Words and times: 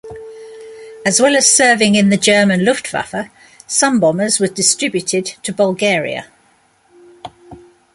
As 1.05 1.21
well 1.21 1.35
as 1.35 1.47
serving 1.47 1.93
in 1.93 2.09
the 2.09 2.17
German 2.17 2.65
"Luftwaffe", 2.65 3.29
some 3.67 3.99
bombers 3.99 4.39
were 4.39 4.47
distributed 4.47 5.27
to 5.43 5.53
Bulgaria. 5.53 6.25